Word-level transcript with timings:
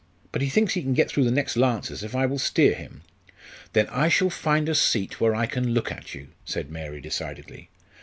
But 0.31 0.41
he 0.41 0.49
thinks 0.49 0.73
he 0.73 0.81
can 0.81 0.95
get 0.95 1.11
through 1.11 1.25
the 1.25 1.29
next 1.31 1.55
Lancers 1.55 2.01
if 2.03 2.15
I 2.15 2.25
will 2.25 2.39
steer 2.39 2.73
him." 2.73 3.03
"Then 3.73 3.85
I 3.89 4.09
shall 4.09 4.31
find 4.31 4.67
a 4.67 4.73
seat 4.73 5.21
where 5.21 5.35
I 5.35 5.45
can 5.45 5.75
look 5.75 5.91
at 5.91 6.15
you," 6.15 6.29
said 6.43 6.71
Mary, 6.71 6.99
decidedly. 7.01 7.69